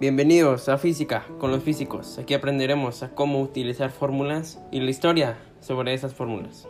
[0.00, 2.20] Bienvenidos a Física con los físicos.
[2.20, 6.68] Aquí aprenderemos a cómo utilizar fórmulas y la historia sobre esas fórmulas.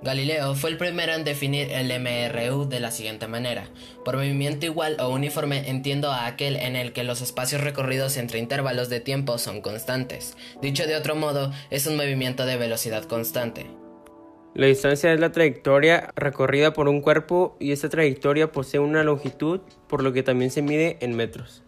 [0.00, 3.68] Galileo fue el primero en definir el MRU de la siguiente manera.
[4.04, 8.38] Por movimiento igual o uniforme entiendo a aquel en el que los espacios recorridos entre
[8.38, 10.36] intervalos de tiempo son constantes.
[10.62, 13.66] Dicho de otro modo, es un movimiento de velocidad constante.
[14.54, 19.60] La distancia es la trayectoria recorrida por un cuerpo y esta trayectoria posee una longitud,
[19.88, 21.64] por lo que también se mide en metros.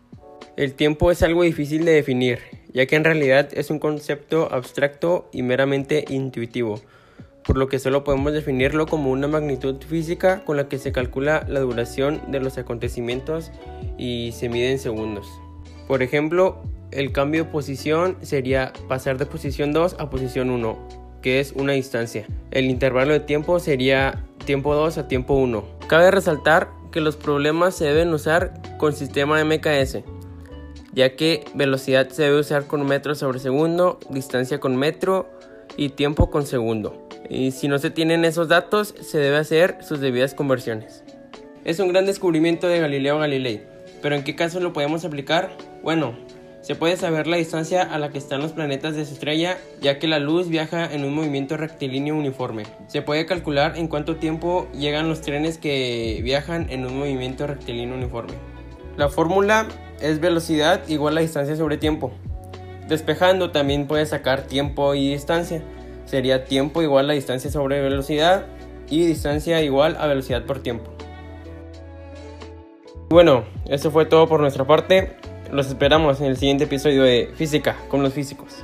[0.57, 2.39] El tiempo es algo difícil de definir,
[2.73, 6.81] ya que en realidad es un concepto abstracto y meramente intuitivo
[7.51, 11.45] por lo que solo podemos definirlo como una magnitud física con la que se calcula
[11.49, 13.51] la duración de los acontecimientos
[13.99, 15.27] y se mide en segundos.
[15.89, 20.79] Por ejemplo, el cambio de posición sería pasar de posición 2 a posición 1,
[21.23, 22.25] que es una distancia.
[22.53, 25.65] El intervalo de tiempo sería tiempo 2 a tiempo 1.
[25.89, 30.05] Cabe resaltar que los problemas se deben usar con sistema MKS,
[30.93, 35.29] ya que velocidad se debe usar con metro sobre segundo, distancia con metro
[35.77, 40.01] y tiempo con segundo y si no se tienen esos datos se debe hacer sus
[40.01, 41.05] debidas conversiones.
[41.65, 43.63] Es un gran descubrimiento de Galileo Galilei,
[44.03, 45.51] pero ¿en qué caso lo podemos aplicar?
[45.83, 46.17] Bueno,
[46.63, 49.99] se puede saber la distancia a la que están los planetas de su estrella, ya
[49.99, 52.65] que la luz viaja en un movimiento rectilíneo uniforme.
[52.87, 57.95] Se puede calcular en cuánto tiempo llegan los trenes que viajan en un movimiento rectilíneo
[57.95, 58.35] uniforme.
[58.97, 59.67] La fórmula
[60.01, 62.13] es velocidad igual a distancia sobre tiempo.
[62.89, 65.63] Despejando también puede sacar tiempo y distancia
[66.05, 68.47] sería tiempo igual a distancia sobre velocidad
[68.89, 70.91] y distancia igual a velocidad por tiempo.
[73.09, 75.17] Bueno, eso fue todo por nuestra parte.
[75.53, 78.63] Los esperamos en el siguiente episodio de Física con los físicos.